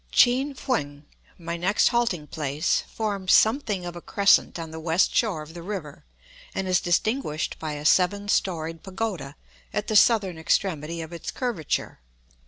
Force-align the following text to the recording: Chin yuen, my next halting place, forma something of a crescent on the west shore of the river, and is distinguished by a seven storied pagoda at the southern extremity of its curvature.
Chin 0.11 0.55
yuen, 0.67 1.03
my 1.37 1.57
next 1.57 1.89
halting 1.89 2.25
place, 2.25 2.81
forma 2.91 3.27
something 3.29 3.85
of 3.85 3.95
a 3.95 4.01
crescent 4.01 4.57
on 4.57 4.71
the 4.71 4.79
west 4.79 5.15
shore 5.15 5.43
of 5.43 5.53
the 5.53 5.61
river, 5.61 6.05
and 6.55 6.67
is 6.67 6.81
distinguished 6.81 7.59
by 7.59 7.73
a 7.73 7.85
seven 7.85 8.27
storied 8.27 8.81
pagoda 8.81 9.35
at 9.71 9.85
the 9.85 9.95
southern 9.95 10.39
extremity 10.39 11.01
of 11.01 11.13
its 11.13 11.29
curvature. 11.29 11.99